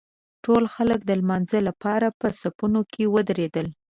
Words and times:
ټول 0.43 0.63
خلک 0.75 0.99
د 1.05 1.11
لمانځه 1.21 1.59
لپاره 1.67 2.07
په 2.19 2.27
صفونو 2.39 2.81
کې 2.93 3.03
ودرېدل. 3.13 3.67